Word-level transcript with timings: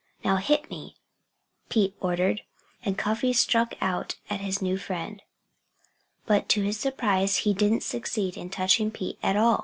"Now 0.23 0.37
hit 0.37 0.71
me!" 0.71 0.95
Pete 1.69 1.93
ordered. 1.99 2.41
And 2.83 2.97
Cuffy 2.97 3.33
struck 3.33 3.75
out 3.79 4.15
at 4.31 4.39
his 4.39 4.59
new 4.59 4.75
friend. 4.75 5.21
But 6.25 6.49
to 6.49 6.63
his 6.63 6.79
surprise 6.79 7.35
he 7.45 7.53
didn't 7.53 7.83
succeed 7.83 8.35
in 8.35 8.49
touching 8.49 8.89
Pete 8.89 9.19
at 9.21 9.37
all. 9.37 9.59